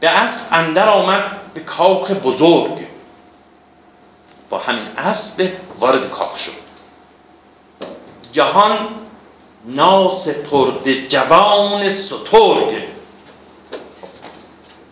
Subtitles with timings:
[0.00, 2.86] به اسب اندر آمد به کاخ بزرگ.
[4.50, 6.52] با همین اسب وارد کاخ شد.
[8.32, 8.88] جهان
[9.64, 12.82] ناسپرده جوان سترگ.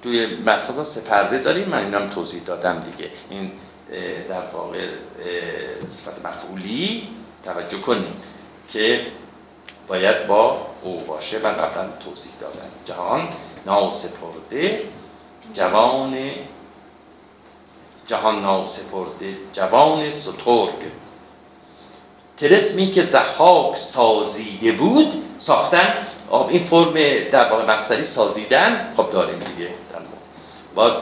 [0.02, 3.10] توی مطلب سپرده داریم من اینم توضیح دادم دیگه.
[3.30, 3.52] این
[4.28, 4.88] در واقع
[5.88, 7.08] صفت مفعولی
[7.44, 8.16] توجه کنیم
[8.68, 9.06] که
[9.88, 11.38] باید با او باشه.
[11.38, 13.28] و قبلا توضیح دادن جهان
[13.66, 14.82] ناسپرده
[15.54, 16.30] جوان
[18.06, 20.70] جهان ناسپرده جوان سترگ.
[22.36, 25.94] تلسمی که زحاک سازیده بود ساختن
[26.48, 26.94] این فرم
[27.30, 29.98] در واقع مصدری سازیدن خب داریم دیگه در
[30.74, 30.96] با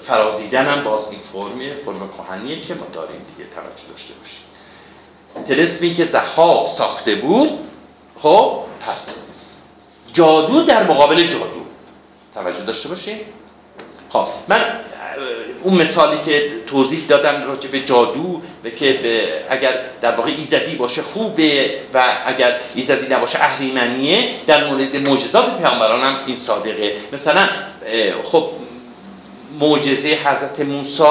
[0.00, 4.42] فرازیدن هم باز این فرم فرم کهنیه که ما داریم دیگه توجه داشته باشیم.
[5.44, 7.58] تلسمی که زحاک ساخته بود
[8.18, 9.16] خب پس
[10.12, 11.61] جادو در مقابل جادو.
[12.34, 13.20] توجه داشته باشیم
[14.08, 14.64] خب من
[15.62, 21.02] اون مثالی که توضیح دادم راجع به جادو و که اگر در واقع ایزدی باشه
[21.02, 26.96] خوبه و اگر ایزدی نباشه اهریمنیه در مورد معجزات پیامبران هم این صادقه.
[27.12, 27.48] مثلا
[28.22, 28.48] خب
[29.60, 31.02] معجزه حضرت موسی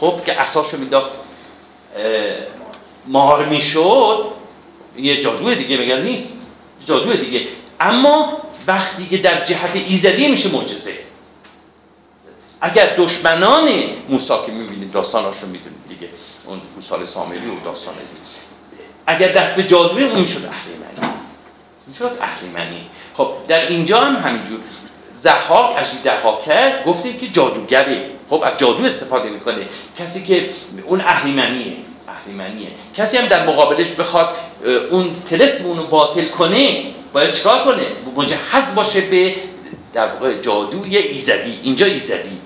[0.00, 1.10] خب که اساشو میداخت
[3.06, 4.24] مار می‌شد
[4.96, 6.34] یه جادو دیگه مگر نیست؟
[6.84, 7.46] جادو دیگه.
[7.80, 8.38] اما
[8.68, 10.92] وقتی که در جهت ایزدی میشه معجزه.
[12.60, 13.68] اگر دشمنان
[14.08, 16.08] موسی که می‌بینید داستاناش رو می‌دونید دیگه
[16.46, 17.94] اون موسی سامری و داستان
[19.06, 21.14] اگر دست به جادوی اون می‌شد اهریمنی.
[21.86, 22.86] می‌شد اهریمنی.
[23.14, 24.58] خب در اینجا هم همینجور.
[25.14, 28.10] زحاک اجی دهاکر گفتیم که جادوگره.
[28.30, 29.66] خب از جادو استفاده می‌کنه.
[29.98, 30.50] کسی که
[30.86, 31.76] اون اهریمنیه.
[32.08, 32.68] اهریمنیه.
[32.94, 34.36] کسی هم در مقابلش بخواد
[34.90, 39.34] اون تلسم اونو باطل کنه باید چیکار کنه؟ مجهز باشه به
[39.92, 41.60] در واقع جادوی ایزدی.
[41.62, 42.40] اینجا ایزدی.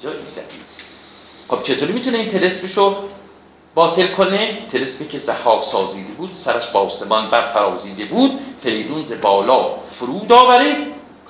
[0.00, 0.60] جا ایزدی.
[1.48, 2.96] خب چطوری می‌تونه این تلسمشو
[3.74, 9.12] باطل کنه؟ تلسمی که زحاک سازیده بود سرش با آسمان بر فرازیده بود فریدون ز
[9.22, 10.76] بالا فرود آورید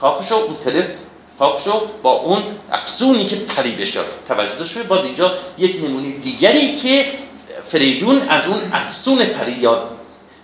[0.00, 0.94] کافشو اون تلسم
[1.38, 2.42] کافشو با اون
[2.72, 7.06] افسونی که پری بشه توجه داشته باز اینجا یک نمونه دیگری که
[7.68, 9.95] فریدون از اون افسون پری یاد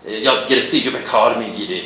[0.06, 1.82] یاد گرفته اینجا به کار می‌گیره.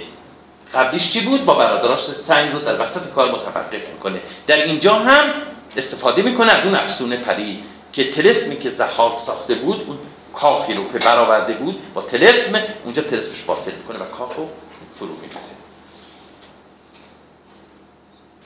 [0.75, 4.21] قبلیش چی بود؟ با برادراش سنگ رو در وسط کار متوقف می‌کنه.
[4.47, 5.33] در اینجا هم
[5.77, 9.99] استفاده می‌کنه از اون افسون پری که تلسمی که زحاک ساخته بود اون
[10.35, 14.49] کاخی رو که برآورده بود با تلسم اونجا تلسمش باطل می‌کنه و کاخ رو
[14.95, 15.53] فرو میریزه.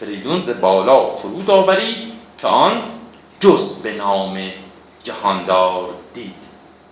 [0.00, 2.82] فریدون ز بالا فرود آورید که آن
[3.40, 4.52] جز به نام
[5.04, 6.34] جهاندار دید.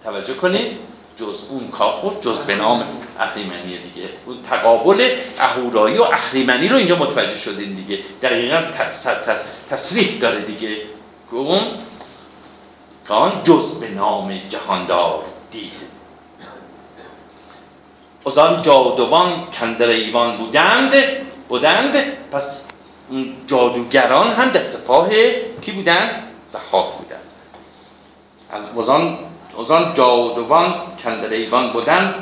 [0.04, 0.87] توجه کنید.
[1.18, 2.84] جز اون کاخ جز به نام
[3.18, 4.08] اهریمنی دیگه.
[4.26, 7.98] اون تقابل اهورایی و اهریمنی رو اینجا متوجه شدین دیگه.
[8.22, 8.62] دقیقا
[9.70, 10.76] تصریح داره دیگه.
[11.30, 11.60] اون
[13.08, 15.72] آن جز به نام جهاندار دید.
[18.26, 20.94] از آن جادوان کندر ایوان بودند
[21.48, 21.96] بودند
[22.30, 22.60] پس
[23.10, 25.08] اون جادوگران هم در سپاه
[25.62, 27.20] کی بودن؟ زحاک بودند.
[28.50, 29.18] از وزان
[29.58, 30.74] آن جادوان
[31.04, 32.14] کندر ایوان بودند.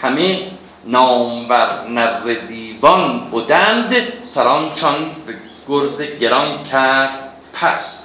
[0.00, 0.50] همه
[0.84, 4.22] نامور نر دیوان بودند.
[4.22, 5.34] سرانشان به
[5.68, 7.10] گرز گران کرد.
[7.52, 8.04] پس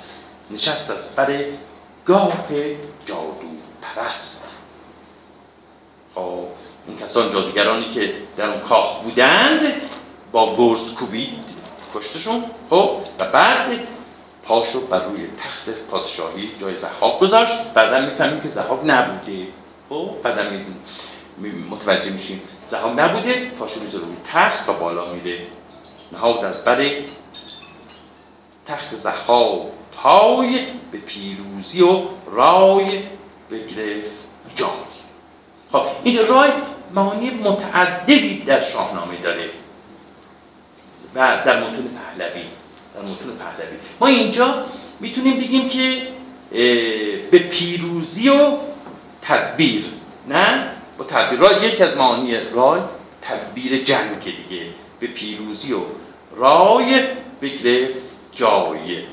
[0.52, 1.46] نشست از بر
[2.06, 2.46] گاه
[3.06, 3.48] جادو
[3.82, 4.56] پرست
[6.16, 6.44] خب
[6.88, 9.62] این کسان جادوگرانی که در اون کاخ بودند
[10.32, 11.44] با گرز کوبید
[11.96, 12.44] کشتشون.
[12.70, 13.88] خب و بعد
[14.48, 17.74] پاشو بر روی تخت پادشاهی جای زحاک گذاشت.
[17.74, 19.48] بعدا می‌فهمیم که زحاک نبوده.
[19.90, 20.44] خب بعدا
[21.70, 23.52] متوجه میشیم زحاک نبوده.
[23.60, 25.40] پاشو می‌ذاره روی تخت و بالا میره.
[26.12, 26.90] نهاد از بر
[28.66, 33.04] تخت زحاک پای به پیروزی و رای
[33.52, 34.12] بگرفت
[34.56, 34.70] جای
[35.72, 36.50] خب اینجا رای
[36.96, 39.50] معانی متعددی در شاهنامه داره
[41.16, 42.46] و در متون پهلوی.
[42.98, 43.78] در متون پهلوی.
[44.00, 44.66] ما اینجا
[45.00, 46.08] می‌تونیم بگیم که
[47.32, 48.58] به پیروزی و
[49.22, 49.86] تدبیر
[50.28, 51.40] نه؟ با تدبیر.
[51.40, 52.82] رای یکی از معانی رای
[53.22, 54.66] تدبیر جنگ دیگه.
[55.00, 55.82] به پیروزی و
[56.36, 57.08] رای
[57.42, 57.98] بگرفت
[58.36, 59.04] جای.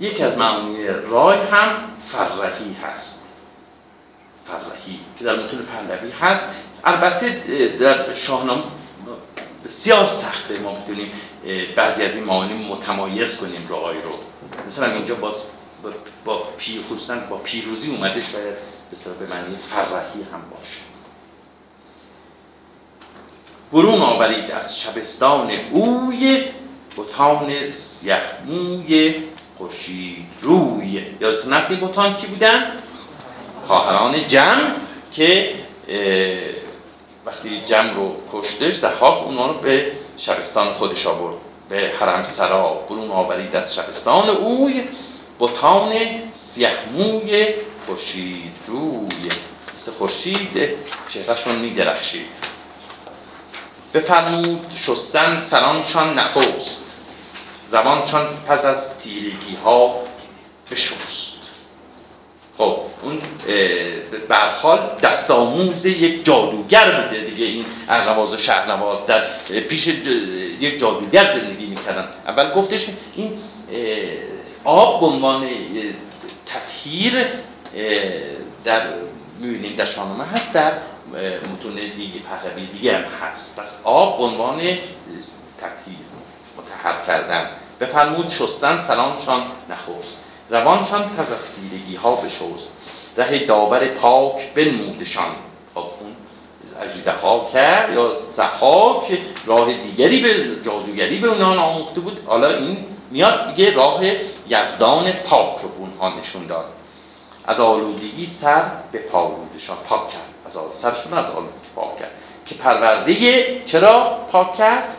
[0.00, 1.76] یک از معانی رای هم
[2.08, 3.26] فرهی هست.
[4.60, 6.48] فرهی که در متون پهلوی هست.
[6.84, 7.28] البته
[7.80, 8.62] در شاهنامه
[9.64, 11.12] بسیار سخته ما بتونیم
[11.76, 14.10] بعضی از این معانی متمایز کنیم رای رو.
[14.66, 15.34] مثلا اینجا باز
[16.24, 16.80] با پی
[17.30, 18.54] با پیروزی اومده شاید
[19.20, 20.80] به معنی فرحی هم باشه.
[23.72, 26.44] برون آورید از شبستان اوی
[26.96, 29.14] بطان سیه موی
[29.58, 31.04] خورشید روی.
[31.20, 32.72] یادتون هست بطان کی بودن؟
[33.70, 34.74] خواهران جمع
[35.12, 35.54] که
[37.26, 41.36] وقتی جمع رو کشتش زحاک اونا رو به شبستان خودش آورد
[41.68, 44.84] به حرم سرا برون آورید از شبستان اوی
[45.40, 45.92] بطان
[46.32, 47.48] سیه موی
[47.86, 49.28] خورشید روی.
[49.76, 50.70] مثل خورشید
[51.08, 52.26] چهرهشون میدرخشید.
[53.94, 56.84] بفرمود شستن سرانشان نخست
[57.72, 59.94] روانشان پس از تیرگی ها
[60.70, 61.39] بشست.
[62.60, 63.18] خب اون
[64.28, 67.44] برحال دست آموز یک جادوگر بوده دیگه.
[67.44, 69.20] این ارنواز و شهرنواز در
[69.68, 72.08] پیش یک جادوگر زندگی می‌کردن.
[72.26, 73.38] اول گفتش این
[74.64, 75.48] آب به عنوان
[76.46, 77.26] تطهیر
[78.64, 78.82] در
[79.38, 80.72] می‌بینیم در شاهنامه هست در
[81.52, 83.60] متون دیگه پهلوی دیگه هم هست.
[83.60, 84.56] پس آب به عنوان
[85.58, 85.96] تطهیر
[86.58, 87.46] متحر کردن.
[87.80, 90.16] بفرمود شستن سلامشان نخوست
[90.50, 92.70] روانشان پس از تیرگی ها بشوست
[93.16, 95.24] ره داور پاک بنمودشان.
[95.74, 96.16] خب اون
[96.82, 97.12] اجیده
[97.52, 102.20] کرد یا زحاک راه دیگری به جادوگری به اونها آموخته بود.
[102.26, 104.00] حالا این میاد میگه راه
[104.48, 106.64] یزدان پاک رو به اونها نشون داد.
[107.46, 108.62] از آلودگی سر
[108.92, 110.20] به پالودشان پاک کرد.
[110.46, 112.10] از سرشون از آلودگی پاک کرد.
[112.46, 114.96] که پرورده چرا پاک کرد؟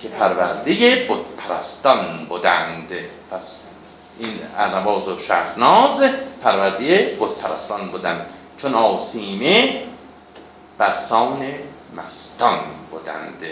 [0.00, 2.92] که پرورده بود پرستان بودند.
[3.30, 3.65] پس
[4.18, 6.02] این ارنواز و شهرناز
[6.42, 8.26] پرورده بود پرستان بودند
[8.58, 9.82] چون آسیمه
[10.78, 11.52] برسان
[11.96, 12.58] مستان
[12.90, 13.42] بودند.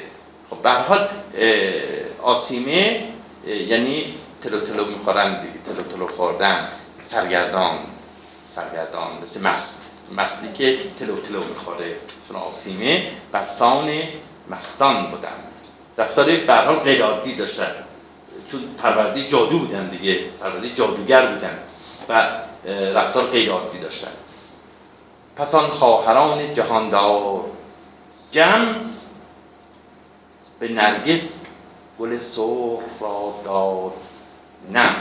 [0.51, 1.09] خب به حال
[2.23, 3.05] آسیمه
[3.47, 6.69] یعنی تلو تلو می‌خورن تلو تلو خوردن.
[7.01, 7.79] سرگردان
[8.49, 9.91] سرگردان مثل مست.
[10.17, 11.97] مستی که تلو تلو می‌خوره.
[12.29, 14.03] چون آسیمه برسان
[14.51, 15.29] مستان بودن
[15.99, 17.73] رفتار برحال غیر عادی داشتن.
[18.55, 21.59] چون پروردی جادو بودن دیگه پروردی جادوگر بودن
[22.09, 22.31] و
[22.95, 24.11] رفتار غیر عادی داشتن.
[25.37, 27.45] پس آن خواهران جهاندار
[28.31, 28.75] جمع
[30.59, 31.43] به نرگس
[32.01, 33.93] گل سرخ را داد.
[34.73, 34.97] نم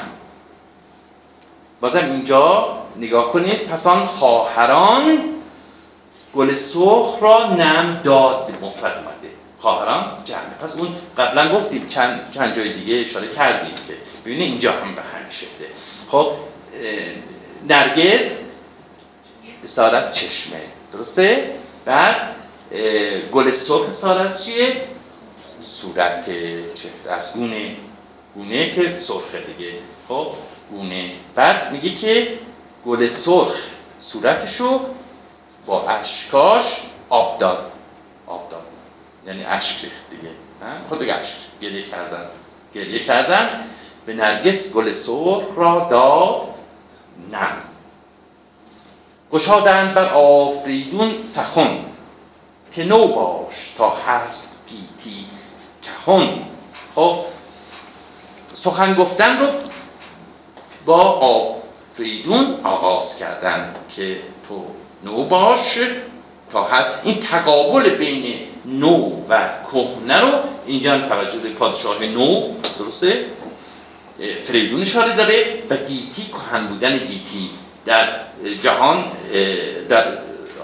[1.81, 5.19] بازم اینجا نگاه کنید پس آن خواهران
[6.35, 9.42] گل سرخ را نم داد به مفرد اومده.
[9.63, 13.93] خواهران جمع پس اون قبلا گفتیم چند, چند جای دیگه اشاره کردیم که
[14.25, 15.67] ببینید اینجا هم به همین شکله
[16.11, 16.31] خب
[17.69, 18.31] نرگز
[19.63, 20.61] استعاره از چشمه.
[20.93, 21.51] درسته؟
[21.85, 22.15] بعد
[23.31, 24.87] گل سرخ استعاره از چیه؟
[25.61, 26.25] صورت
[26.73, 27.75] چهره از گونه
[28.35, 29.73] گونه که سرخه دیگه.
[30.07, 30.27] خب
[30.71, 31.11] گونه.
[31.35, 32.39] بعد میگه که
[32.85, 33.55] گل سرخ
[33.99, 34.79] صورتشو
[35.65, 36.63] با اشکاش
[37.09, 37.71] آب داد.
[38.27, 38.72] آب داد.
[39.27, 40.29] یعنی اشک ریخت دیگه
[40.89, 42.25] خود بگه اشک گریه کردن.
[42.75, 43.49] گریه کردن
[44.05, 46.41] به نرگس گل سرخ را داد.
[47.31, 47.57] نم
[49.31, 51.79] گشادن بر آفریدون سخن.
[52.71, 55.25] که نو باش تا هست گیتی
[55.81, 56.41] کهون
[56.95, 57.15] خب
[58.53, 59.47] سخن گفتن رو
[60.85, 64.17] با آفریدون آغاز کردن که
[64.47, 64.65] تو
[65.03, 65.79] نو باش
[66.51, 67.01] تا حد.
[67.03, 70.31] این تقابل بین نو و کهنه رو
[70.65, 73.25] اینجا توجه به پادشاه نو درسته؟
[74.43, 77.49] فریدون اشاره داره و گیتی کهن بودن گیتی
[77.85, 78.09] در
[78.61, 79.03] جهان
[79.89, 80.17] در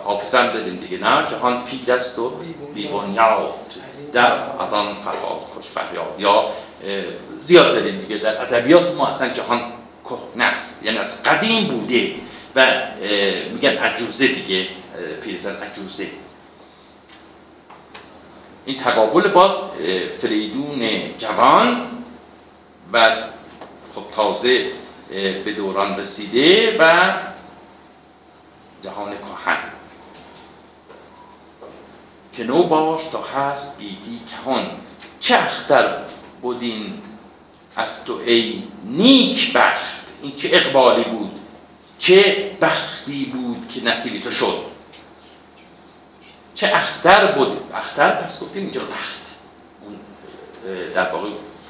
[0.03, 2.31] حافظم داریم دیگه نه؟ جهان پیر است و
[2.73, 3.53] بیبنیاد
[4.13, 6.15] در از آن فرهاد خوش فریاد.
[6.19, 6.45] یا
[7.45, 9.61] زیاد داریم دیگه در ادبیات ما اصلا جهان
[10.03, 10.83] کهنه است.
[10.83, 12.15] یعنی از قدیم بوده
[12.55, 12.65] و
[13.53, 14.67] میگن عجوزه دیگه
[15.23, 16.07] پیرزن عجوزه.
[18.69, 19.51] این تقابل باز
[20.17, 21.87] فریدون جوان
[22.93, 23.15] و
[23.95, 24.65] خب تازه
[25.45, 27.13] به دوران رسیده و
[28.81, 29.57] جهان کهن.
[32.33, 34.65] که نو باش تا هست گیتی کهان.
[35.19, 35.97] چه اختر
[36.41, 37.01] بودین
[37.75, 40.01] از تو ای نیک بخت.
[40.21, 41.31] این چه اقبالی بود؟
[41.99, 44.68] چه بختی بود که نصیبی تو شد؟
[46.59, 49.21] چه اختر بود؟ اختر پس گفتیم اینجا بخت.
[50.93, 51.29] در واقع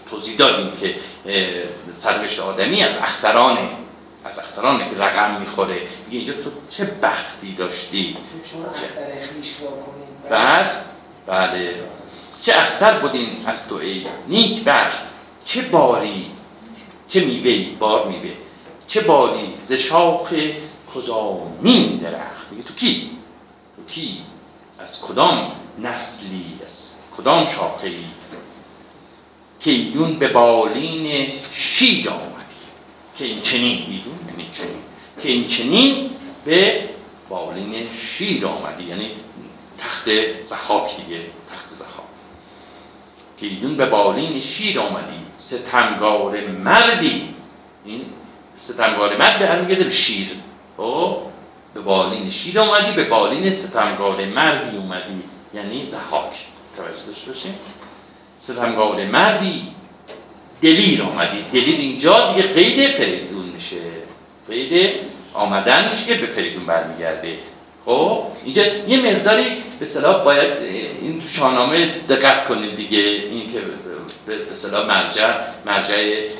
[0.10, 0.96] توضیح دادیم که
[1.91, 3.69] سرنوشت آدمی از اخترانه
[4.25, 5.81] از اخترانه که رقم می‌خوره.
[6.10, 8.17] اینجا تو چه بختی داشتی؟
[10.29, 10.86] بعد
[11.27, 11.75] بله
[12.41, 15.03] چه اختر بودین از تو ای نیک بخت؟
[15.46, 16.31] چه باری؟
[17.08, 18.31] چه میوه بار میوه.
[18.88, 20.34] چه بادی ز شاخ
[20.93, 23.10] کدامین درخت؟ میگه تو کی؟
[23.75, 24.22] تو کی؟
[24.80, 28.04] از کدام نسلی از کدام شاخه ای
[29.60, 32.44] که ایدون به بالین شید آمدی؟
[33.18, 34.80] که این چنین ایدون یعنی چنین.
[35.22, 36.10] که این چنین
[36.46, 36.90] به
[37.30, 39.12] بالین شید آمدی یعنی
[39.78, 40.10] تخت
[40.42, 41.22] زحاک دیگه
[41.52, 41.90] تخت زحاک.
[43.38, 47.36] که ایدون به بالین شیر آمدی ستمگار مردی.
[47.86, 48.06] این
[48.58, 50.30] ستمگار مرد به به شیر.
[50.78, 51.29] خب؟
[51.74, 55.24] به بالین شیر آمدی به بالین ستمگار مردی اومدی.
[55.54, 56.46] یعنی زحاک
[56.78, 57.56] توجه داشته باشیم
[58.40, 59.68] ستمگار مردی
[60.62, 63.82] دلیر آمدی دلیر اینجا دیگه قید فریدون میشه.
[64.50, 64.96] قید
[65.34, 67.40] آمدن میشه که به فریدون برمیگرده.
[67.86, 69.46] خب اینجا یه مقداری
[69.80, 70.54] به صلاح باید
[71.02, 73.00] این شاهنامه دقت کنید دیگه.
[73.00, 73.60] این که
[74.26, 75.34] به صلاح مرجع
[75.66, 75.96] مرجع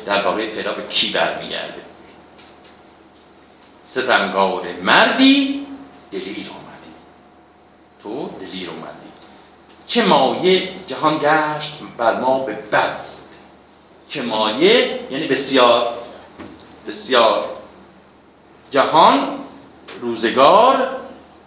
[0.05, 1.88] در واقع فراق کی برمیگرده.
[3.89, 5.67] ستمگار مردی
[6.12, 6.93] دلیر آمدی
[8.03, 9.10] تو دلیر اومدی.
[9.88, 13.00] چه مایه جهان گشت بر ما به بد
[14.08, 15.98] چه مایه یعنی بسیار
[16.88, 17.46] بسیار.
[18.72, 19.39] جهان
[20.01, 20.98] روزگار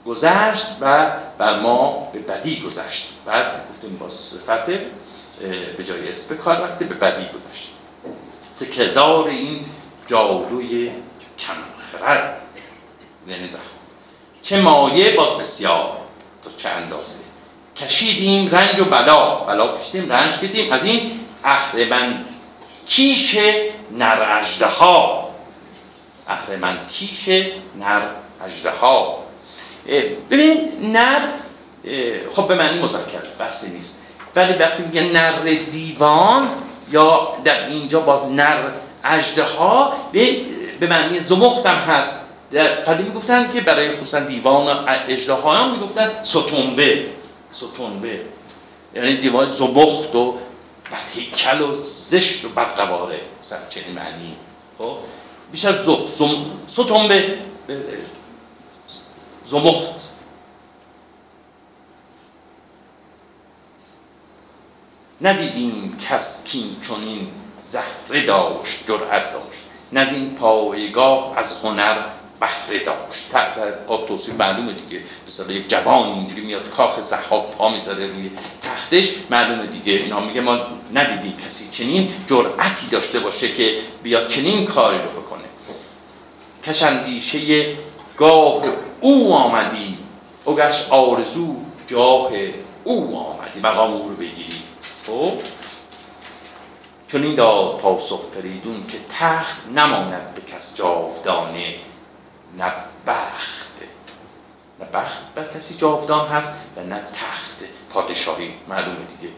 [0.07, 3.09] گذشت و بر ما به بدی گذشت.
[3.27, 4.67] بعد گفتیم با صفت
[5.77, 7.69] به جای اسم کار رفته به بدی گذشت.
[8.53, 9.65] سکردار این
[10.07, 10.91] جادوی
[11.39, 11.55] کم
[11.99, 12.41] خرد.
[13.29, 13.49] یعنی
[14.43, 15.97] چه مایه باز بسیار.
[16.45, 17.17] تا چه اندازه.
[17.77, 19.35] کشیدیم رنج و بلا.
[19.35, 20.73] بلا کشیدیم رنج کشیدیم.
[20.73, 22.25] از این اهرمن
[22.87, 23.39] کیش
[23.91, 25.29] نر اجده ها
[26.29, 27.29] اهرمن کیش
[27.79, 28.03] نر
[28.45, 29.19] اجده ها
[30.31, 31.21] ببین نر
[32.35, 33.99] خب به معنی مذکر بحثی نیست.
[34.37, 35.33] ولی وقتی میگه نر
[35.71, 36.49] دیوان
[36.91, 38.57] یا در اینجا باز نر
[39.05, 40.37] اجده ها به,
[40.81, 42.29] به معنی زمختم هست.
[42.50, 47.07] در قدیم می‌گفتن که برای خصوصا دیوان اجده ها هم می‌گفتن ستنبه
[47.50, 48.21] ستنبه
[48.95, 50.38] یعنی دیوان زمخت و
[50.93, 53.21] بدهیکل و زشت و بدقواره.
[53.41, 54.37] مثلا چنین معنی.
[54.79, 54.97] خب؟
[55.52, 57.38] بیشتر زخ زم ستنبه
[59.47, 60.09] زمخت.
[65.21, 67.29] ندیدیم کس کین چونین
[67.69, 69.62] زهره داشت جرأت داشت.
[69.93, 71.97] نه این پایگاه از هنر
[72.41, 73.31] بهره داشت.
[73.89, 75.03] قاب توصیف معلومه دیگه.
[75.27, 78.31] مثلا یک جوان اینجوری میاد کاخ زحاک پا می‌ذاره روی
[78.63, 79.93] تختش معلومه دیگه.
[79.93, 80.59] اینا میگه ما
[80.95, 85.43] ندیدیم کسی چنین جرأتی داشته باشه که بیاد چنین کاری رو بکنه.
[86.67, 87.67] کشندیشه
[88.17, 88.63] گاه
[89.01, 89.99] او آمدی.
[90.45, 91.57] اوگش آرزو
[91.87, 92.31] جاه
[92.85, 93.61] او آمدی.
[93.63, 94.63] مقام او رو بگیری.
[95.07, 95.33] خب؟
[97.12, 101.75] چون این داد پاسخ فریدون که تخت نماند به کس جاودانه
[102.59, 102.73] نه
[103.07, 103.73] بخت.
[104.81, 107.64] نه بخت بر کسی جاودان هست و نه تخت.
[107.90, 109.33] پادشاهی معلومه دیگه.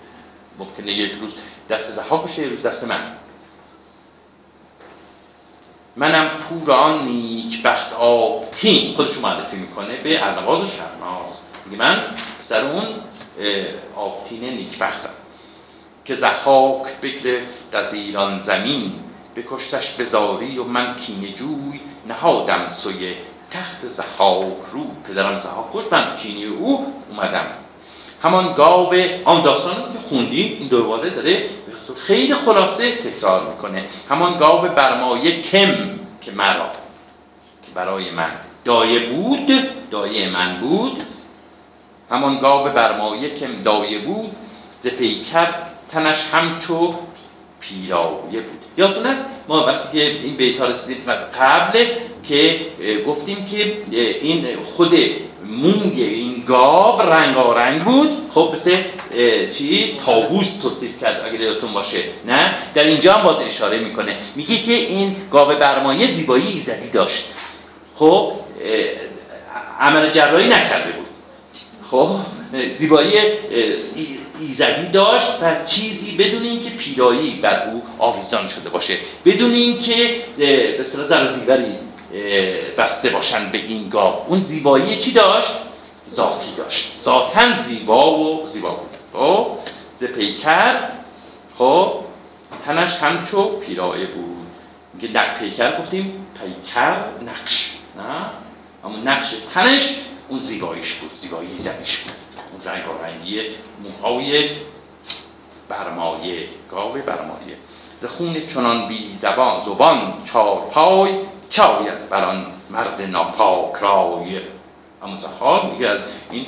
[0.58, 1.34] ممکنه یک روز
[1.68, 3.12] دست زها بشه یک روز دست من.
[5.96, 8.96] منم پور آن نیک بخت آبتین.
[8.96, 12.04] خودشو معرفی می‌کنه به ارنواز شرناز میگه من
[12.40, 12.84] سر اون
[13.96, 15.23] آبتین نیک بختم.
[16.04, 18.92] که زحاک بگرفت از ایران زمین
[19.36, 23.14] بکشتش بزاری و من کینه جوی نهادم سوی
[23.50, 24.84] تخت زحاک رو.
[25.08, 27.46] پدرم زحاک کش من کینه او اومدم.
[28.22, 28.94] همان گاو
[29.24, 31.48] آن داستان که خوندیم این دوباره داره
[31.96, 33.84] خیلی خلاصه تکرار می‌کنه.
[34.10, 35.74] همان گاو برمایه کم
[36.20, 36.70] که مرا
[37.62, 38.30] که برای من
[38.64, 39.52] دایه بود
[39.90, 41.02] دایه من بود.
[42.10, 44.36] همان گاو برمایه کم دایه بود
[44.80, 45.48] ز پیکر
[45.92, 46.94] تنش همچو
[47.60, 48.60] پیراویه بود.
[48.76, 51.04] یادتون است ما وقتی که این بیت ها رسیدیم
[51.40, 51.86] قبل
[52.28, 52.60] که
[53.06, 54.94] گفتیم که این خود
[55.46, 58.10] مونگ این گاو رنگارنگ بود.
[58.30, 58.76] خب مثل
[59.52, 64.16] چی؟ تاووس توصیف کرد اگر یادتون باشه نه؟ در اینجا هم باز اشاره می‌کنه.
[64.36, 67.24] میگه که این گاو برمایه زیبایی ایزدی داشت.
[67.94, 68.32] خب
[69.80, 71.06] عمل جراحی نکرده بود.
[71.90, 72.08] خب
[72.70, 73.12] زیبایی
[74.40, 80.80] ایزدی داشت و چیزی بدون اینکه پیرایی بر او آویزان شده باشه بدون اینکه به
[80.80, 81.74] اصطلاح زر زیوری
[82.78, 84.14] بسته باشن به این گاو.
[84.28, 85.54] اون زیبایی چی داشت؟
[86.08, 86.96] ذاتی داشت.
[86.96, 89.20] ذاتا زیبا و زیبا بود.
[89.20, 89.46] خب؟
[89.96, 90.88] ز پیکر
[91.58, 91.92] خب؟
[92.66, 94.46] تنش همچو پیرایه بود.
[94.94, 98.26] میگه پیکر گفتیم پیکر نقش نه؟
[98.84, 99.94] اما نقش تنش
[100.28, 102.23] اون زیباییش بود زیبایی زدیش بود.
[102.70, 103.40] و رنگی
[103.82, 104.50] موهای
[105.68, 107.56] برمایه گاو برمایه
[107.96, 111.18] ز خون چنان بی زبان زبان چار پای
[111.50, 114.40] چاوید بر آن مرد ناپاک رای.
[115.02, 115.98] همون زخار میگه از
[116.30, 116.46] این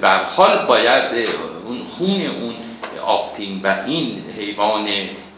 [0.00, 1.28] برحال باید
[1.66, 2.54] اون خون اون
[3.06, 4.88] آبتین و این حیوان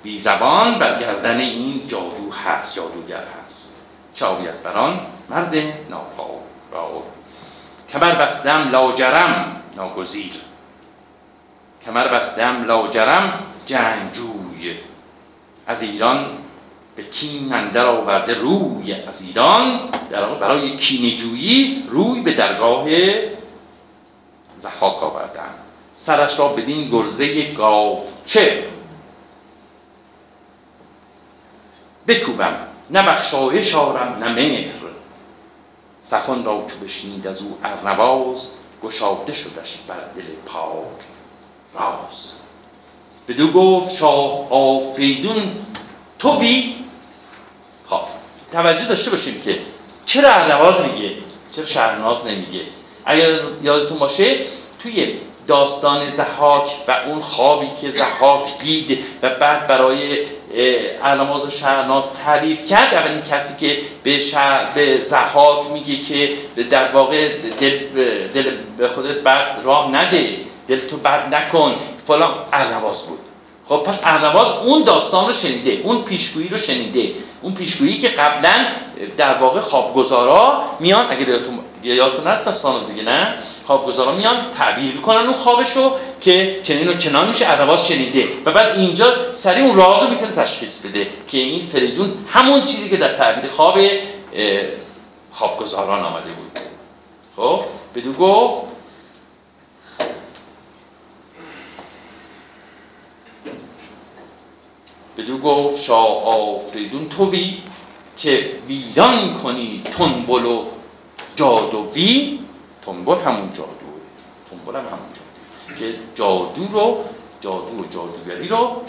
[0.02, 3.82] بی زبان بر گردن این جادو هست جادوگر هست.
[4.14, 5.00] چاوید بران
[5.30, 5.54] مرد
[5.90, 6.28] ناپاک
[6.72, 7.02] را
[7.92, 10.32] کمر بستم لاجرم ناگزیر.
[11.84, 14.74] کمر بستم لاجرم جنگجوی.
[15.66, 16.26] از ایران
[16.96, 18.92] به کین اندر آورده روی.
[18.92, 22.86] از ایران در برای کینجویی روی به درگاه
[24.58, 25.54] زحاک آوردن.
[25.96, 28.64] سرش را بدین گرزه گاو چه
[32.08, 32.56] بکوبم
[32.90, 34.84] نه بخشایش آرم نه مهر.
[36.00, 38.46] سخن را چو بشنید از او ارنواز
[38.82, 41.00] گشاده شدش بر دل پاک
[41.74, 42.32] راز.
[43.28, 45.66] بدو گفت شاه آفریدون
[46.18, 46.74] تو وی
[47.88, 48.00] خب
[48.52, 49.58] توجه داشته باشیم که
[50.06, 51.14] چرا ارنواز میگه؟
[51.50, 52.60] چرا شهرناز نمیگه؟
[53.04, 54.38] اگر یادتون باشه
[54.82, 60.26] توی داستان زحاک و اون خوابی که زحاک دید و بعد برای
[61.04, 62.94] علماز شهرناز تعریف کرد.
[62.94, 66.32] اولین کسی که به, شهر به زحاک میگه که
[66.70, 67.28] در واقع
[67.61, 67.78] دل,
[68.34, 70.37] دل به خودت بد راه نده
[70.68, 71.75] دل تو بد نکن.
[72.06, 73.18] فلان ارنواز بود.
[73.68, 77.11] خب پس ارنواز اون داستان رو شنیده اون پیشگویی رو شنیده.
[77.42, 78.66] اون پیشگویی که قبلا
[79.16, 81.58] در واقع خوابگزارا میان اگه یادتون
[82.26, 83.34] هست داستان دیگه نه؟
[83.66, 88.28] خوابگزارا میان تعبیر می‌کنن اون خوابشو که چنین و چنان میشه ارنواز شنیده.
[88.44, 92.96] و بعد اینجا سریع اون رازو می‌تونه تشخیص بده که این فریدون همون چیزی که
[92.96, 93.78] در تعبیر خواب
[95.30, 96.58] خوابگزاران آمده بود.
[97.36, 97.64] خب؟
[97.94, 98.74] بدو گفت.
[105.18, 107.62] بدو گفت شاه آفریدون توی
[108.16, 110.64] که ویران کنی تنبل و
[111.36, 112.38] جادوی
[112.86, 113.74] تنبل همون جادوه
[114.50, 115.78] تنبل هم همون جادو.
[115.78, 117.04] که جادو رو
[117.40, 118.82] جادو و جادوگری رو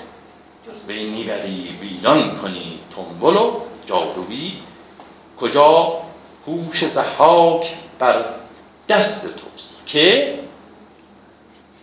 [0.88, 2.80] به می‌بری ویران کنی.
[2.96, 3.52] تنبل و
[3.86, 4.54] جادوی
[5.40, 5.94] کجا؟
[6.48, 8.26] هوش زحاک بر
[8.90, 9.86] دست توست.
[9.86, 10.40] که؟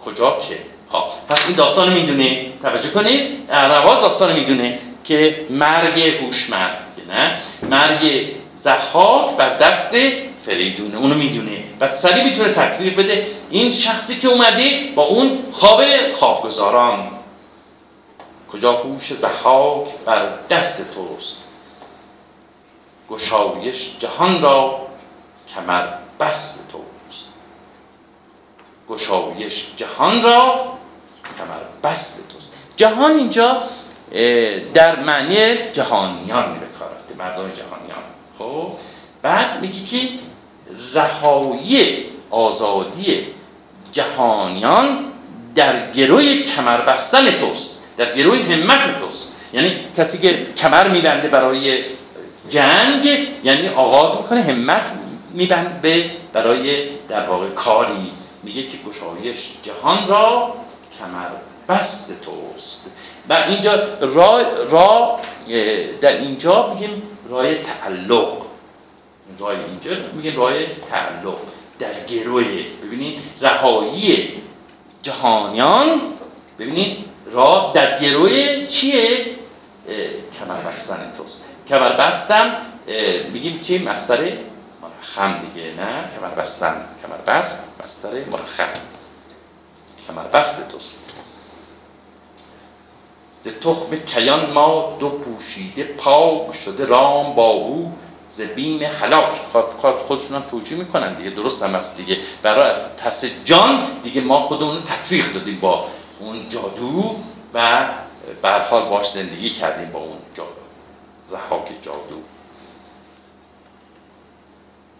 [0.05, 0.59] کجا که؟
[0.93, 2.53] ها پس این داستان می‌دونه.
[2.63, 3.51] توجه کنید.
[3.51, 7.39] رواز داستان می‌دونه که مرگ هوشمند نه؟
[7.71, 9.95] مرگ زحاک بر دست
[10.47, 13.27] فریدونه اونو می‌دونه و سریع می‌تونه تطبیق بده.
[13.51, 17.09] این شخصی که اومده با اون خواب خوابگزاران.
[18.53, 21.39] کجا هوش زحاک بر دست توست؟
[23.11, 24.87] گشایش جهان را
[25.55, 25.87] کمر
[26.21, 27.29] بست توست.
[28.89, 30.65] گشایش جهان را
[31.39, 32.53] کمر بست توست.
[32.77, 33.63] جهان اینجا
[34.75, 38.03] در معنی جهانیان به کار مردم جهانیان.
[38.39, 38.73] خب؟
[39.23, 40.09] بعد میگه که
[40.95, 43.27] رهایی آزادی
[43.93, 45.05] جهانیان
[45.55, 49.37] در گروی کمر بستن توست در گروی همت توست.
[49.53, 51.85] یعنی کسی که کمر میبنده برای
[52.49, 54.93] جنگ یعنی آغاز می‌کنه همت
[55.35, 58.13] میبنده برای در واقع کاری.
[58.43, 60.55] میگه که گشایش جهان را
[60.99, 61.29] کمر
[61.69, 62.91] بست توست.
[63.29, 65.19] و اینجا را, را
[66.01, 68.52] در اینجا میگیم رای تعلق.
[69.39, 71.39] رای اینجا میگه رای تعلق
[71.79, 72.45] در گروه.
[72.83, 74.33] ببینید رهایی
[75.03, 76.01] جهانیان
[76.59, 79.27] ببینید راه در گروه چیه؟
[80.39, 81.45] کمر بستن توست.
[81.69, 82.57] کمر بستم
[83.33, 84.33] میگیم چی؟ مستر
[84.83, 88.69] مرخم دیگه نه؟ کمر بستن کمر بست مستر مرخم.
[90.09, 91.13] کمر بست توست.
[93.41, 97.93] ز تخم کیان ما دو پوشیده پاک شده رام با او.
[98.33, 99.41] ز بیم هلاک
[100.07, 101.31] خودشون هم توجیه می‌کنن دیگه.
[101.31, 102.19] درست هم است دیگه.
[102.43, 105.87] برای از ترس جان دیگه ما خودمون تطبیق دادیم با
[106.21, 107.17] اون جادو
[107.55, 107.89] و
[108.43, 110.51] برحال باش زندگی کردیم با اون جادو.
[111.25, 112.23] زحاک جادو.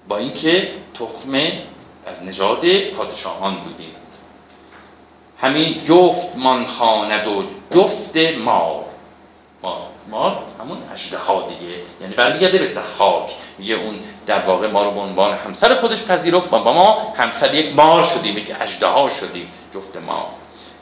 [0.09, 1.35] با اینکه تخم
[2.07, 3.95] از نژاد پادشاهان بودیم.
[5.41, 8.85] همین جفت مان خاند و جفت مار
[9.63, 11.75] مار مار همون اجده ها دیگه.
[12.01, 16.51] یعنی برمیگرده به زحاک میگه اون در واقع ما رو به عنوان همسر خودش پذیرفت.
[16.51, 19.49] با ما همسر یک مار شدیم یک اجده ها شدیم.
[19.75, 20.35] جفت ما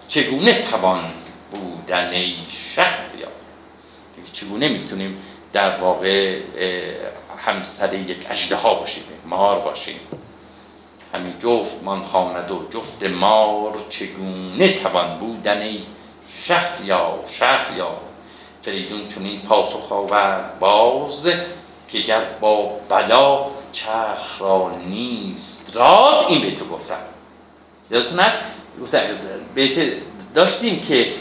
[0.09, 1.05] چگونه توان
[1.51, 2.11] بودن
[2.75, 3.29] شهر یا
[4.33, 6.41] چگونه می‌تونیم در واقع
[7.39, 10.01] همسر یک اجده ها باشیم مار باشیم؟
[11.15, 15.63] همین جفت من خواند و جفت مار چگونه توان بودن
[16.45, 17.91] شهر یا شهر یا
[18.63, 21.27] فریدون چون این پاسخ آورد باز
[21.89, 26.99] که گر با بلا چرخ را نیست راز این بیتو گفتم.
[27.91, 28.37] یادتون هست؟
[29.55, 29.93] بیت
[30.35, 31.13] داشتیم که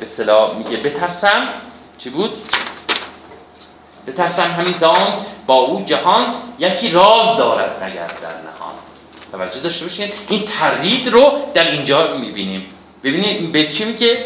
[0.00, 1.48] به صلاح میگه بترسم.
[1.98, 2.32] چی بود؟
[4.06, 8.74] بترسم همین زمان با او جهان یکی راز دارد نگر در نهان.
[9.32, 12.66] توجه داشته باشین این تردید رو در اینجا می‌بینیم.
[13.04, 14.24] ببینید به چی میگه؟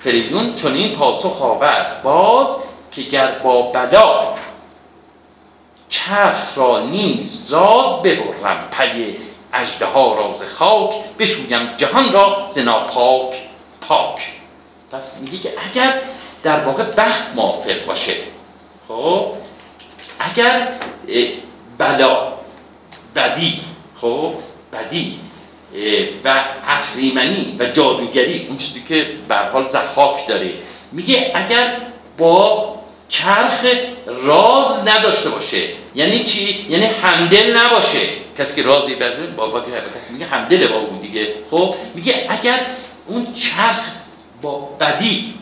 [0.00, 2.02] فریدون چون این پاسخ آورد.
[2.02, 2.56] باز
[2.92, 4.34] که گر با بلا
[5.88, 8.68] چرخ را نیست راز ببرم.
[8.70, 9.16] پی
[9.52, 13.36] اجده ها راز خاک بشویم جهان را زنا پاک
[13.80, 14.32] پاک.
[14.92, 16.00] پس میگه که اگر
[16.42, 18.14] در واقع بخت موافق باشه
[18.88, 19.26] خب
[20.18, 20.68] اگر
[21.78, 22.32] بلا
[23.16, 23.60] بدی
[24.00, 24.32] خب
[24.72, 25.20] بدی
[26.24, 30.50] و اهریمنی و جادوگری اون چیزی که به حال زحاک داره.
[30.92, 31.76] میگه اگر
[32.18, 32.74] با
[33.08, 33.64] چرخ
[34.06, 38.00] راز نداشته باشه یعنی چی؟ یعنی همدل نباشه.
[38.38, 39.62] کسی که رازی بزنه بابا
[39.98, 41.34] کسی میگه همدل با اون دیگه.
[41.50, 42.66] خب میگه اگر
[43.06, 43.80] اون چرخ
[44.42, 45.34] با بدی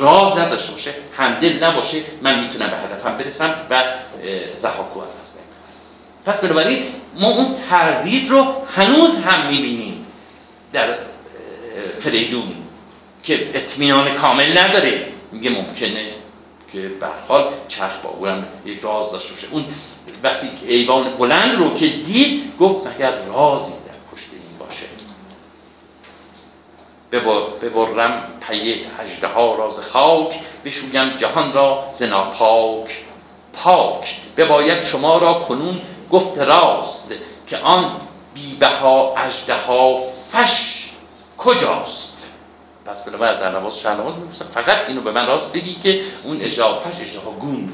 [0.00, 3.84] راز نداشته باشه همدل نباشه من می‌تونم به هدفم برسم و
[4.54, 5.39] زحاکو از
[6.26, 6.82] پس بنابراین
[7.16, 10.06] ما اون تردید رو هنوز هم می‌بینیم
[10.72, 10.88] در
[11.98, 12.52] فریدون
[13.22, 15.06] که اطمینان کامل نداره.
[15.32, 16.06] میگه ممکنه
[16.72, 19.46] که به حال چرخ با اونم یک راز داشته باشه.
[19.50, 19.64] اون
[20.22, 24.86] وقتی ایوان بلند رو که دید گفت مگر رازی در پشت این باشه؟
[27.62, 33.04] ببرم پی هجده ها راز خاک بشویم جهان را زنا پاک
[33.52, 34.16] پاک.
[34.36, 35.80] بباید شما را کنون
[36.10, 37.12] گفت راست
[37.46, 38.00] که آن
[38.34, 39.96] بیبها اجده ها
[40.32, 40.90] فش
[41.38, 42.30] کجاست؟
[42.84, 46.78] پس بلا از هرنواز شهرنواز می‌پرسن فقط اینو به من راست بگی که اون اجده
[46.78, 47.72] فش اجده ها گون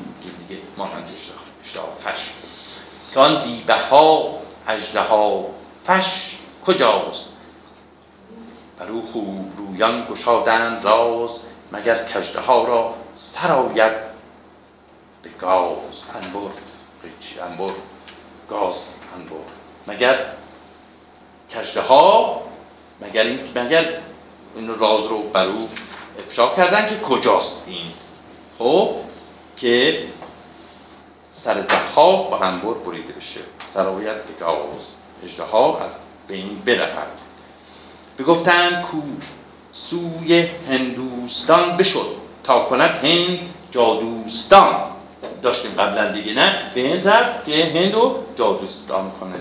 [0.49, 1.05] دیگه مانند
[1.64, 2.20] اجده فش.
[3.14, 5.44] که آن بیبها اجده ها
[5.87, 7.33] فش کجاست؟
[8.79, 11.40] برو خوب رویان گشادن راز
[11.72, 13.92] مگر کجده ها را سرایت
[15.22, 16.51] به گاز انبر
[17.42, 17.75] انبر.
[18.50, 19.37] گاز انبر
[19.87, 20.18] مگر
[21.50, 22.42] کجده ها
[23.00, 23.98] مگر این مگر
[24.56, 25.68] این راز رو بر او
[26.18, 27.92] افشا کردن که کجاست این؟
[28.59, 28.94] خب
[29.56, 30.06] که
[31.30, 33.40] سر زخاب با انبر بریده بشه.
[33.66, 34.94] سرایت به گاز.
[35.24, 35.94] اجده ها از
[36.28, 36.96] بین برفت
[38.18, 38.96] بگفتن کو
[39.72, 42.16] سوی هندوستان بشد.
[42.44, 43.38] تا کند هند
[43.70, 44.95] جادوستان.
[45.42, 49.35] داشتیم قبلا دیگه نه؟ به هند رفت که هند رو جادوستان کنه.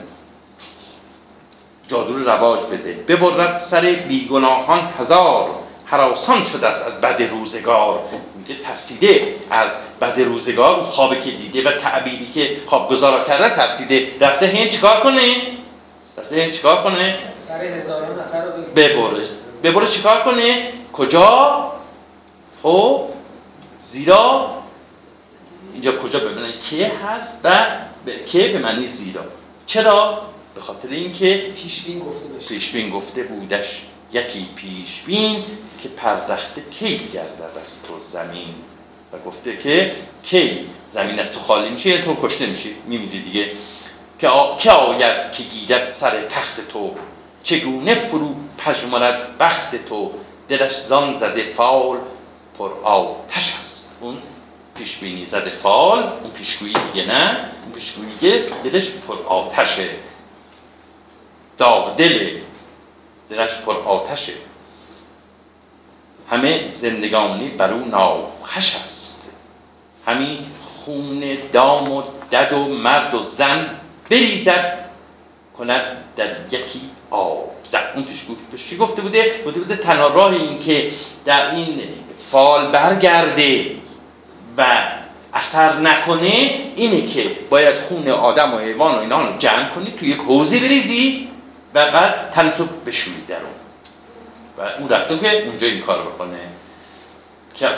[1.88, 2.93] جادو رو رواج بده.
[3.08, 5.49] ببرد سر بیگناهان هزار.
[5.86, 7.99] حراسان شده است از بد روزگار.
[8.38, 13.49] میگه ترسیده از بد روزگار اون خوابی که دیده و تعبیری که خواب گذارا کردن
[13.49, 14.08] ترسیده.
[14.21, 15.36] رفته هند چیکار کنه؟
[16.17, 19.25] رفته هند چیکار کنه؟ سر هزاران نفر رو ببره
[19.63, 21.71] ببره چیکار کنه؟ کجا؟
[22.63, 23.01] خب
[23.79, 24.54] زیرا
[25.75, 27.67] اینجا کجا ببینن که هست و
[28.25, 29.21] که به معنی زیرا.
[29.65, 30.21] چرا؟
[30.55, 32.47] به خاطر اینکه پیشبین گفته بشه.
[32.47, 33.81] پیشبین گفته بودش.
[34.11, 35.43] یکی پیشبین
[35.83, 38.55] که پردخته کی گردد از تو زمین.
[39.13, 40.59] و گفته که کی؟
[40.93, 43.51] زمین از تو خالی میشه تو کشته میشی میمیدی دیگه.
[44.19, 44.57] که, آ...
[44.57, 46.95] که آید که گیرد سر تخت تو؟
[47.43, 50.11] چگونه فرو پژمرد بخت تو؟
[50.47, 51.97] دلش زان زده فال
[52.57, 53.97] پر آتش است.
[54.01, 54.17] اون
[54.75, 59.89] پیشبینی زده فال اون پیشگویی دیگه نه اون پیشگویی دلش پر آتشه.
[61.57, 62.39] داغ دل
[63.29, 64.33] دلش پر آتشه.
[66.29, 69.31] همه زندگانی بر او ناخش است.
[70.05, 70.38] همین
[70.85, 73.69] خون دام و دد و مرد و زن
[74.09, 74.89] بریزد
[75.57, 75.81] کند
[76.15, 77.51] در یکی آب.
[77.63, 80.91] زد اون پیش چی گفته بوده؟ گفته بوده تنها راه این که
[81.25, 81.81] در این
[82.31, 83.84] فال برگرده.
[84.57, 84.65] و
[85.33, 90.09] اثر نکنه اینه که باید خون آدم و حیوان و اینا رو جمع کنی توی
[90.09, 91.29] یک حوزی بریزی
[91.73, 93.55] و بعد تن تو بشوری در اون.
[94.57, 96.37] و اون رفته که اونجا این کار بکنه.
[97.55, 97.69] که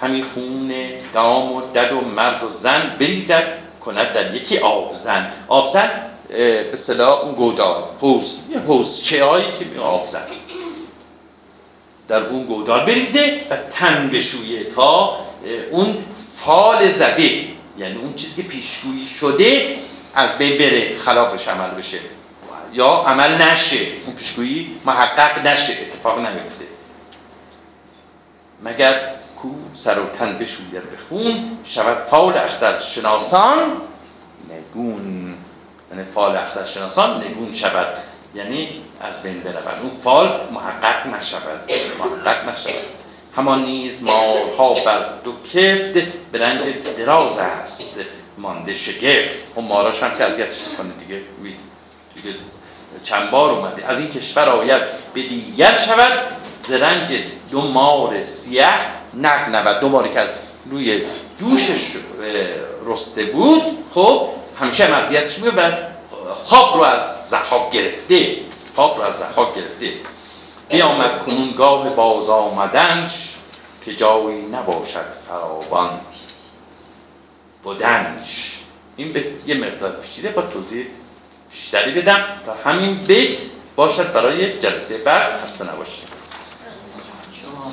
[0.00, 0.72] همین خون
[1.12, 3.44] دام و دد و مرد و زن بریزد
[3.84, 5.90] کند در یکی آبزن آبزن
[6.28, 10.22] به صلاح اون گودال حوز یه حوز چه هایی که آبزن
[12.10, 15.16] در اون گودال بریزه و تن بشویه تا
[15.70, 16.04] اون
[16.36, 17.44] فال زده.
[17.78, 19.76] یعنی اون چیزی که پیشگویی شده
[20.14, 21.98] از بین بره خلافش عمل بشه.
[22.72, 23.86] یا عمل نشه.
[24.06, 25.72] اون پیشگویی محقق نشه.
[25.72, 26.64] اتفاق نیفته.
[28.62, 29.10] مگر
[29.42, 33.72] کو سر و تن بشوید به خون شود فال اختر شناسان
[34.50, 35.34] نگون.
[35.90, 37.96] یعنی فال اختر شناسان نگون شود.
[38.34, 41.72] یعنی از بین برود اون فال محقق نشود.
[41.98, 42.74] محقق نشود.
[43.36, 45.92] همان نیز مارها بر دو کفت
[46.32, 46.60] به رنج
[46.98, 47.94] دراز است.
[48.38, 49.36] مانده شگفت.
[49.54, 51.20] اون ماراش هم که اذیتش می‌کنه دیگه.
[52.14, 52.36] دیگه
[53.02, 53.88] چند بار اومده.
[53.88, 54.82] از این کشور آید.
[55.14, 56.12] به دیگر شود.
[56.62, 57.12] ز رنج
[57.50, 58.74] دو مار سیه
[59.14, 60.30] نقنود دو ماری که از
[60.70, 61.02] روی
[61.38, 61.96] دوشش
[62.86, 63.62] رسته بود.
[63.94, 64.28] خب
[64.60, 65.78] همیشه هم اذیتش میگه
[66.44, 68.36] خواب رو از زحاک گرفته.
[68.74, 69.92] خواب رو از زحاک گرفته.
[70.68, 73.34] بیامد کنون گاه باز آمدنش
[73.84, 76.00] که جایی نباشد فراوان.
[77.62, 78.56] بودنش
[78.96, 80.86] این به یه مقدار پیچیده با توضیح
[81.50, 83.38] بیشتری بدم تا همین بیت
[83.76, 86.08] باشد برای جلسه بعد خسته نباشید
[87.42, 87.72] شما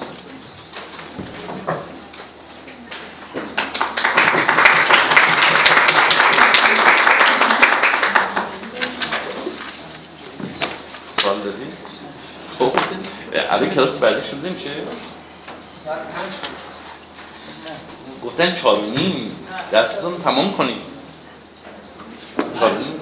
[11.18, 11.66] سوال دادی؟
[12.60, 12.72] خب
[13.50, 14.70] الان کلاس بعدی شروع نمیشه؟
[15.86, 16.58] ساعت پنج شد.
[18.26, 19.36] گفتن چهار نیم
[19.72, 20.78] درستون تمام کنیم
[22.54, 23.00] چهار نیم؟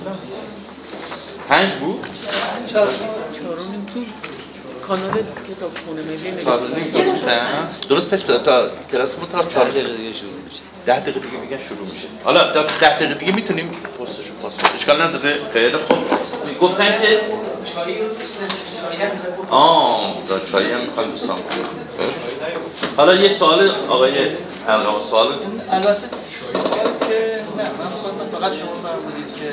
[1.50, 2.08] پنج بود؟
[2.68, 2.92] چهارم
[3.94, 4.00] تو
[4.88, 10.32] کانال کتاب خونه ملی گذاشتن درسته تا, تا کلاس بود تا چهار دقیقه دیگه شروع
[10.46, 10.62] میشه.
[10.86, 12.08] ده دقیقه دیگه میگن شروع میشه.
[12.24, 14.58] حالا تا ده دقیقه دیگه می‌تونیم پرسش رو پاس.
[14.74, 15.40] اشکال نداره.
[15.54, 15.98] خیلی خوب.
[16.62, 17.22] گفتن که
[17.74, 18.06] چایی رو
[18.82, 19.50] چایی هم بزن.
[19.50, 20.16] آه
[20.52, 21.38] چایی هم می‌خوای دوستان.
[22.98, 24.14] حالا یه سوال آقای
[24.68, 25.28] الهام سوال
[25.72, 26.02] البته
[27.08, 29.50] که نه من خواستم فقط شما فرمودید که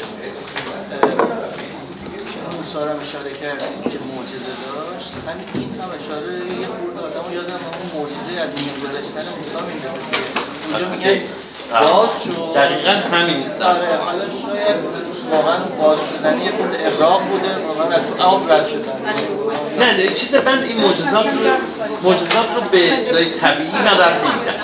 [2.81, 5.11] هم اشاره کردید که معجزه داشت.
[5.29, 10.01] همین این هم اشاره یه خورده آدم یادم اون معجزه از میان گذاشتن موسی میندازه
[10.71, 11.21] اونجا میگن
[11.81, 12.55] باز شد.
[12.55, 14.77] دقیقا همین آره حالا شاید
[15.33, 18.99] واقعا باز شدن یه خورده اقراق بوده واقعا از تو آب رد شدن.
[19.79, 21.33] نه چیز من این معجزات رو
[22.03, 24.55] معجزات رو به چیزای طبیعی من رد نمیدم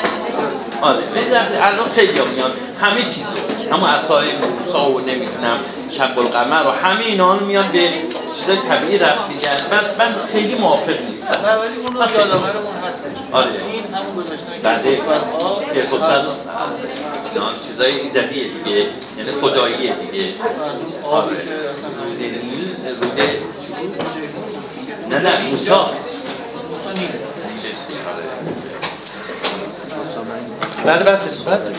[0.81, 2.51] آره به درد الان خیلی میان.
[2.81, 5.59] همه چیز رو اما عصای موسا و نمی‌دونم.
[5.91, 7.91] شب القمر و همه اینا رو میان به
[8.33, 11.41] چیزای طبیعی رد میدن من من خیلی موافق نیستم.
[11.45, 13.33] ولی اون رو یادآورمون هستش.
[13.33, 13.51] آره.
[13.51, 15.03] این همون گذاشتن بله که
[15.45, 16.03] آب یه خصوص
[17.35, 18.87] اینا چیزای ایزدیه دیگه.
[19.19, 20.25] یعنی خداییه دیگه.
[20.41, 20.51] از
[21.05, 21.29] اون آره.
[21.29, 21.91] که اصلا
[23.01, 23.43] روده
[25.11, 25.71] نه نه نیست.
[30.85, 31.75] بعد بعد بعد باش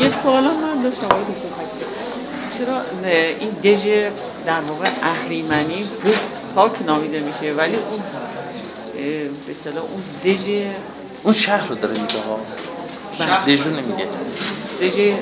[0.00, 1.24] یه سوال من داشتم آقای.
[2.58, 3.84] چرا نه، این دژ
[4.46, 6.14] در واقع اهریمنی بوک
[6.54, 8.00] پاک نامیده میشه ولی اون
[9.46, 10.40] به اصطلاح اون دژ
[11.22, 12.40] اون شهر رو داره میگه ها
[13.18, 13.56] بله.
[13.56, 14.06] دژ رو نمیگه.
[14.80, 15.14] دژ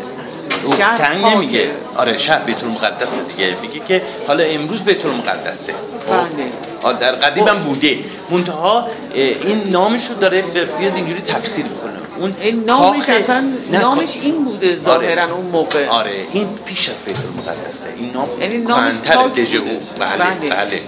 [0.99, 1.25] تنگ.
[1.25, 3.57] نمیگه آره شهر بیت المقدس دیگه.
[3.63, 5.75] میگه که حالا امروز بیت المقدسه.
[6.11, 6.51] بله.
[6.83, 7.99] آه، در قدیم هم بوده.
[8.31, 10.43] منتها این نامش رو داره
[10.79, 11.67] بیاد اینجوری تفسیر
[12.21, 12.35] اون
[12.67, 15.87] نامش اصلا نامش این بوده ظاهرا اون موقع.
[15.87, 17.89] آره این پیش از بیت المقدسه.
[17.97, 19.71] این نام یعنی نامش کهن‌تر پاک دژ بوده.
[19.71, 20.51] او بله بله.
[20.51, 20.81] بله.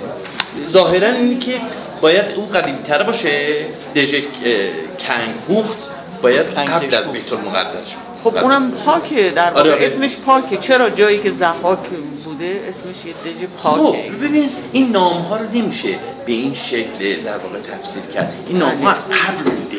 [0.68, 1.60] ظاهرا اینی که
[2.00, 3.64] باید اون قدیمی تر باشه.
[3.96, 4.20] دژ اه،
[4.98, 5.78] کنگوخت
[6.22, 9.60] باید قبل از بیت المقدس خب قبل اونم پاکه در واقع.
[9.60, 9.86] آره، آره.
[9.86, 10.56] اسمش پاکه.
[10.56, 11.78] چرا جایی که زحاک
[12.24, 15.88] بوده اسمش یه دژ خب پاکه ببین این نام ها رو نمیشه
[16.26, 18.32] به این شکل در واقع تفسیر کرد.
[18.46, 19.76] این نام ها از قبل بوده.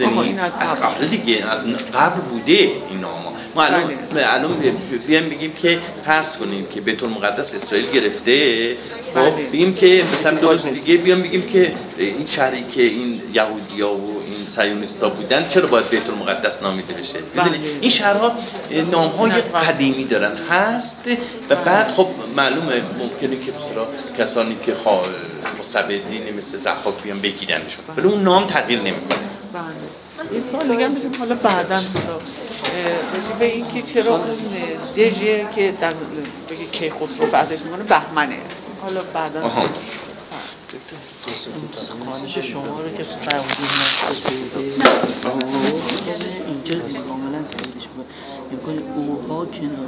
[0.00, 1.06] این از از قبل.
[1.06, 1.58] دیگه از
[1.94, 3.22] قبل بوده این نام
[3.54, 4.56] ما الان الان
[5.06, 8.76] بیایم بگیم که فرض کنیم که بیت المقدس اسرائیل گرفته.
[9.14, 9.30] خب بله.
[9.30, 14.17] بگیم که مثلا دو روز دیگه بیام بگیم که این شهری که این یهودیا و
[14.48, 17.60] این صهیونیستا بودن چرا باید بیت المقدس نامیده بشه؟ بله.
[17.80, 18.32] این شهرها
[18.90, 19.58] نام های قبل.
[19.58, 20.36] قدیمی دارن.
[20.50, 21.00] هست
[21.50, 23.86] و بعد خب معلومه ممکنه که مثلا
[24.18, 25.02] کسانی که خوا...
[25.58, 27.84] مستبدین مثل زحاک بیان بگیرنشون.
[27.96, 29.18] ولی اون نام تغییر نمی‌کنه.
[29.52, 30.34] بله.
[30.34, 34.26] یه سوال دیگه داشتم حالا بعدا حالا به این که چرا اون
[34.96, 35.92] دژه که در
[36.50, 38.38] بگی کیخسرو بعدش می‌کنه بهمنه.
[38.82, 39.50] حالا بعدا.
[42.06, 44.58] خانش شما رو که نقص پیده
[46.46, 47.86] اینجا کاملا تاییدش
[48.50, 49.86] می‌کنه اوها کنار